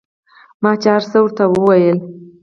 [0.61, 1.97] ما چې هرڅه ورته وويل.